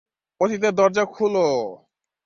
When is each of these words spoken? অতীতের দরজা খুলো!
অতীতের 0.41 0.73
দরজা 0.75 1.03
খুলো! 1.13 1.47